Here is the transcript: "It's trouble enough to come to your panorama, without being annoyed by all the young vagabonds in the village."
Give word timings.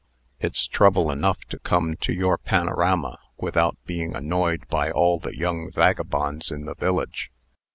"It's 0.39 0.65
trouble 0.65 1.11
enough 1.11 1.41
to 1.49 1.59
come 1.59 1.95
to 1.97 2.11
your 2.11 2.39
panorama, 2.39 3.19
without 3.37 3.77
being 3.85 4.15
annoyed 4.15 4.67
by 4.67 4.89
all 4.89 5.19
the 5.19 5.37
young 5.37 5.69
vagabonds 5.71 6.49
in 6.49 6.65
the 6.65 6.73
village." 6.73 7.31